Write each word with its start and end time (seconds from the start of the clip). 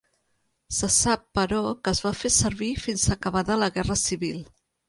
Se 0.77 0.89
sap, 0.95 1.25
però, 1.39 1.59
que 1.83 1.93
es 1.97 2.01
va 2.07 2.13
fer 2.23 2.33
servir 2.39 2.73
fins 2.87 3.07
acabada 3.19 3.63
la 3.67 3.73
guerra 3.77 4.03
civil. 4.09 4.45